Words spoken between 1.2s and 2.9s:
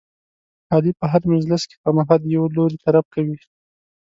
مجلس کې خامخا د یوه لوري